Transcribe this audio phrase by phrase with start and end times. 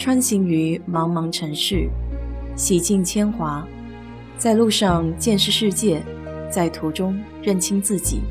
[0.00, 1.86] 穿行于茫茫城市，
[2.56, 3.68] 洗尽铅华，
[4.38, 6.02] 在路上见识世界，
[6.50, 8.22] 在途中认清自己。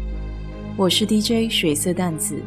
[0.75, 2.41] 我是 DJ 水色淡子，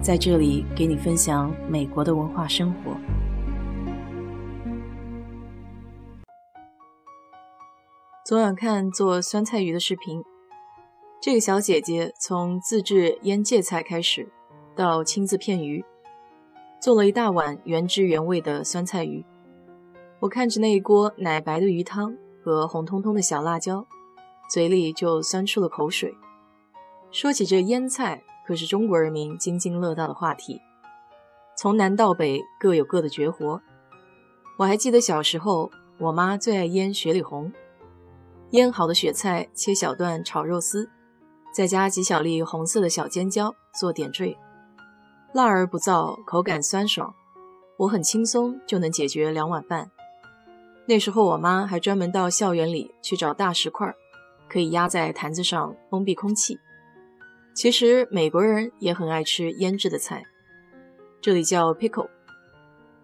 [0.00, 2.96] 在这里给你分享美国的文化生活。
[8.24, 10.22] 昨晚看做酸菜鱼的视频，
[11.20, 14.32] 这个小姐姐从自制腌芥菜开始，
[14.74, 15.84] 到亲自片鱼。
[16.82, 19.24] 做了一大碗原汁原味的酸菜鱼，
[20.18, 23.86] 我看着那一锅奶白的鱼汤和红彤彤的小辣椒，
[24.50, 26.12] 嘴里就酸出了口水。
[27.12, 30.60] 说起这腌菜，可是中国人民津津乐道的话题，
[31.56, 33.62] 从南到北各有各的绝活。
[34.58, 37.52] 我还记得小时候，我妈最爱腌雪里红，
[38.50, 40.90] 腌好的雪菜切小段炒肉丝，
[41.54, 44.36] 再加几小粒红色的小尖椒做点缀。
[45.32, 47.14] 辣而不燥，口感酸爽，
[47.78, 49.90] 我很轻松就能解决两碗饭。
[50.86, 53.94] 那时候我妈还专门到校园里去找大石块，
[54.46, 56.58] 可以压在坛子上封闭空气。
[57.54, 60.22] 其实美国人也很爱吃腌制的菜，
[61.22, 62.10] 这里叫 pickle，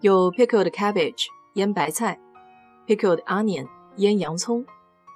[0.01, 2.21] 有 pickled cabbage 腌白菜
[2.87, 3.67] ，pickled onion
[3.97, 4.67] 腌洋葱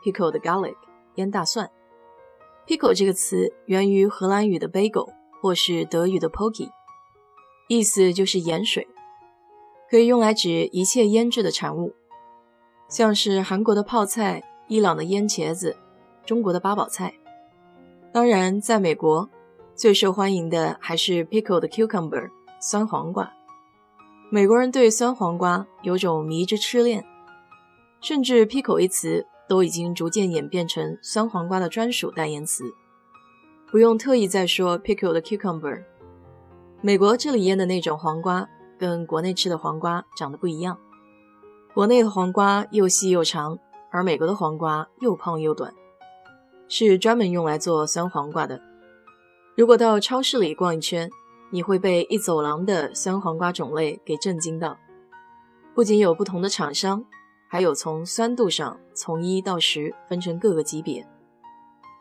[0.03, 0.77] ，pickled garlic
[1.17, 1.71] 腌大蒜。
[2.67, 6.71] pickle 这个词源于荷兰语的 bagel 或是德语的 poke。
[7.69, 8.87] 意思就是盐水，
[9.89, 11.95] 可以用来指一切腌制的产物，
[12.89, 15.77] 像是韩国的泡菜、伊朗的腌茄子、
[16.27, 17.15] 中国的八宝菜。
[18.13, 19.31] 当然，在美国
[19.75, 22.29] 最受欢迎的还是 pickled cucumber
[22.61, 23.33] 酸黄瓜。
[24.31, 27.05] 美国人对酸黄瓜有种迷之痴恋，
[28.01, 32.65] 甚至 pickle 一词都已经逐渐演变成酸黄瓜的专属代言词，
[33.71, 35.85] 不用特意再说 pickled cucumber。
[36.85, 40.77] 美国这里腌的那种黄瓜跟国内吃的黄瓜长得不一样，
[41.73, 43.57] 国内的黄瓜又细又长，
[43.93, 45.73] 而美国的黄瓜又胖又短，
[46.67, 48.61] 是专门用来做酸黄瓜的。
[49.57, 51.09] 如果到超市里逛一圈，
[51.53, 54.77] 你会被一走廊的酸黄瓜种类给震惊到。
[55.77, 57.05] 不仅有不同的厂商，
[57.49, 61.07] 还有从酸度上从一到十分成各个级别。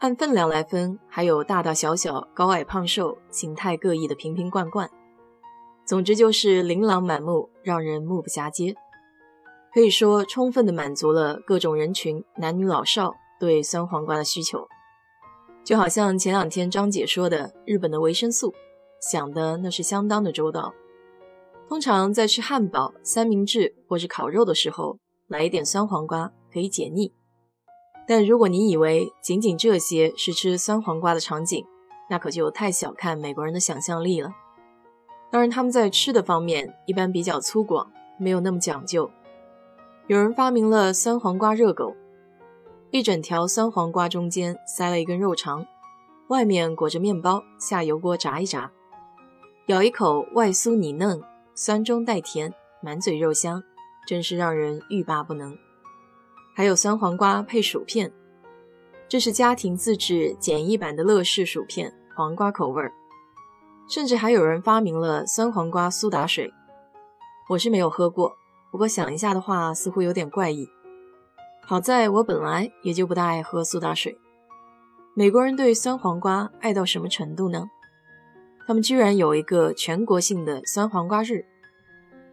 [0.01, 4.89] 按分量来分，还有大大小小、高矮胖瘦、形态各异的瓶瓶罐罐。
[5.85, 8.73] 总之就是琳琅满目，让人目不暇接。
[9.71, 14.67] 可以说，充分的满足了各种人群男女老少对酸黄瓜的需求。
[15.63, 18.55] 就好像前两天张姐说的，日本的维生素，
[19.11, 20.73] 想的那是相当的周到。
[21.69, 24.97] 通常在吃汉堡、三明治或是烤肉的时候，
[25.27, 27.13] 来一点酸黄瓜可以解腻。
[28.07, 31.65] 但如果你以为仅仅这些是吃酸黄瓜的场景，
[32.09, 34.31] 那可就太小看美国人的想象力了。
[35.29, 37.87] 当然，他们在吃的方面一般比较粗犷，
[38.19, 39.09] 没有那么讲究。
[40.07, 41.95] 有人发明了酸黄瓜热狗，
[42.89, 45.65] 一整条酸黄瓜中间塞了一根肉肠，
[46.27, 48.71] 外面裹着面包，下油锅炸一炸，
[49.67, 51.21] 咬一口外酥里嫩，
[51.55, 53.63] 酸中带甜，满嘴肉香，
[54.05, 55.57] 真是让人欲罢不能。
[56.61, 58.13] 还有酸黄瓜配薯片，
[59.09, 62.93] 这是家庭自制简易版的乐事薯片，黄瓜口味儿。
[63.89, 66.53] 甚至还有人发明了酸黄瓜苏打水，
[67.49, 68.35] 我是没有喝过，
[68.71, 70.69] 不过想一下的话，似乎有点怪异。
[71.63, 74.15] 好在我本来也就不大爱喝苏打水。
[75.15, 77.71] 美国人对酸黄瓜爱到什么程度呢？
[78.67, 81.43] 他们居然有一个全国性的酸黄瓜日，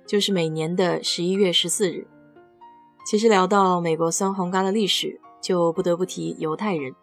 [0.06, 2.06] 就是每年的十一月十四日。
[3.08, 6.94] 其实聊到美国酸黄瓜的历史，就不得不提犹太人。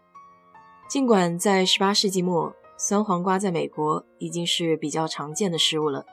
[0.87, 6.05] 尽管在18世纪末，酸黄瓜在美国已经是比较常见的食物了，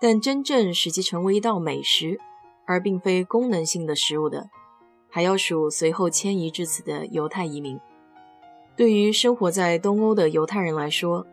[0.00, 2.18] 但真正使其成为一道美食，
[2.66, 4.48] 而并非功能性的食物的，
[5.10, 7.78] 还要数随后迁移至此的犹太移民。
[8.74, 11.26] 对于生活在东欧的犹太人来说，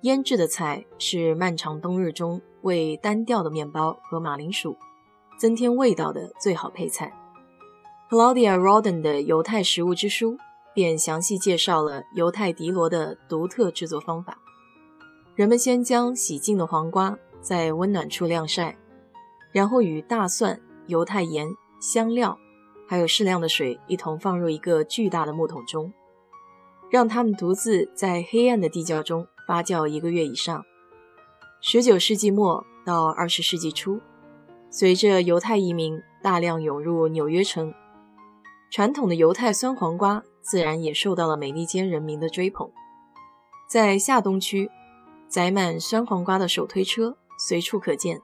[0.00, 4.76] 腌制的菜是漫长冬日中为单调的面包和马铃薯。
[5.36, 7.12] 增添味道的最好配菜。
[8.10, 10.38] Claudia Roden 的犹太食物之书
[10.74, 14.38] 便详细介绍了犹太迪罗的独特制作方法。
[15.34, 18.76] 人们先将洗净的黄瓜在温暖处晾晒，
[19.52, 21.48] 然后与大蒜、犹太盐、
[21.80, 22.38] 香料，
[22.86, 25.92] 还有适量的水一同放入一个巨大的木桶中，
[26.90, 30.64] 让它们独自在黑暗的地窖中发酵一个月以上。
[31.62, 34.00] 19世纪末到20世纪初。
[34.76, 37.72] 随着犹太移民大量涌入纽约城，
[38.72, 42.68] 传统的犹太酸黄瓜自然也受到了美利坚人民的追捧。
[43.68, 44.68] 在下东区，
[45.28, 48.20] 载满酸黄瓜的手推车随处可见。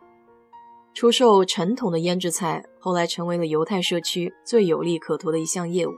[0.93, 5.93] 出售陈桶的腌制菜，后来成为了犹太社区最有利可图的一项业务。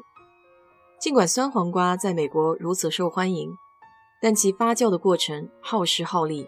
[1.01, 3.51] 尽管酸黄瓜在美国如此受欢迎，
[4.21, 6.47] 但其发酵的过程耗时耗力，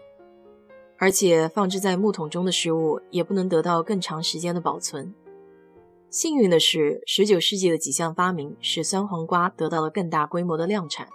[0.97, 5.13] 而且放置在木桶中的食物也不能得到更长时间的保存。
[6.09, 11.09] 幸运的是，19世纪的几项发明使酸黄瓜得到了更大规模的量产。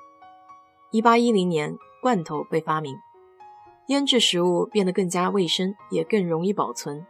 [0.93, 2.97] 1810年，罐头被发明，
[3.89, 7.07] 腌制食物变得更加卫生，也更容易保存。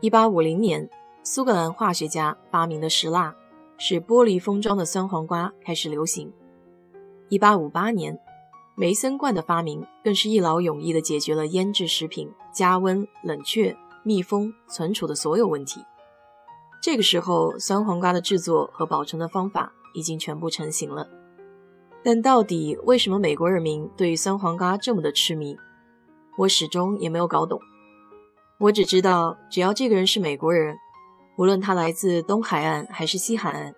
[0.00, 0.90] 1850年，
[1.22, 3.34] 苏格兰化学家发明的石蜡。
[3.80, 6.32] 使玻璃封装的酸黄瓜开始流行。
[7.28, 8.18] 1858年，
[8.80, 15.80] 梅森罐的发明更是一劳永逸地解决了腌制食品加温、冷却、密封、存储的所有问题。
[16.80, 21.08] 这个时候，酸黄瓜的制作和保存的方法已经全部成型了。
[22.04, 25.56] 但到底为什么美国人民对酸黄瓜这么的痴迷，
[26.36, 27.60] 我始终也没有搞懂。
[28.60, 30.76] 我只知道，只要这个人是美国人。
[31.36, 33.74] 无论他来自东海岸还是西海岸，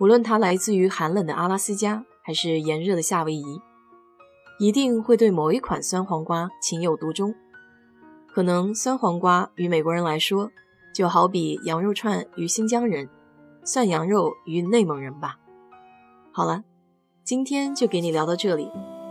[0.00, 3.60] 无论他来自于寒冷的阿拉斯加还是炎热的夏威夷，
[4.58, 7.34] 一定会对某一款酸黄瓜情有独钟。
[8.26, 10.50] 可能酸黄瓜与美国人来说，
[10.92, 13.08] 就好比羊肉串与新疆人，
[13.64, 15.38] 涮羊肉与内蒙人吧。
[16.32, 16.64] 好了，
[17.22, 18.70] 今天就给你聊到这里。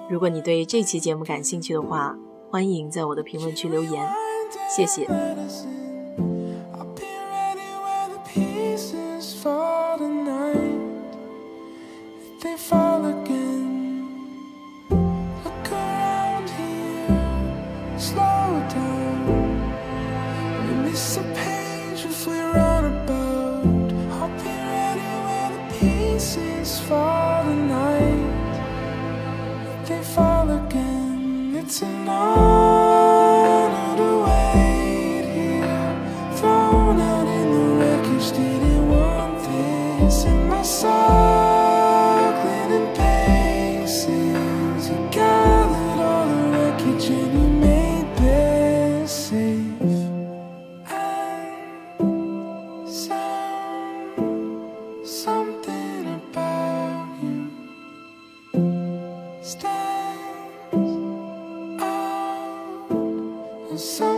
[0.09, 2.17] 如果你对这期节目感兴趣的话，
[2.51, 4.05] 欢迎在我的评论区留言，
[4.69, 5.07] 谢谢。
[31.79, 32.32] to know.
[63.77, 64.12] So.